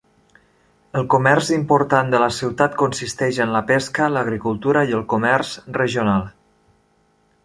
El 0.99 1.03
comerç 1.13 1.49
important 1.57 2.09
de 2.13 2.21
la 2.23 2.29
ciutat 2.37 2.79
consisteix 2.79 3.39
en 3.45 3.53
la 3.57 3.61
pesca, 3.73 4.07
l'agricultura 4.15 4.83
i 4.93 4.97
el 5.01 5.05
comerç 5.13 5.53
regional. 5.81 6.25